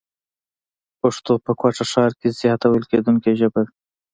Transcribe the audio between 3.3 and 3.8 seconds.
ژبه ده.